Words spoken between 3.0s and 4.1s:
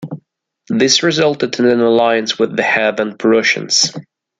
Prussians.